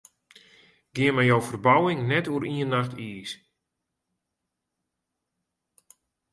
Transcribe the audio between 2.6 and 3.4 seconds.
nacht iis.